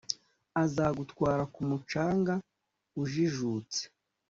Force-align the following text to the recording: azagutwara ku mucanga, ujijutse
azagutwara 0.63 1.43
ku 1.53 1.61
mucanga, 1.69 2.33
ujijutse 3.01 3.81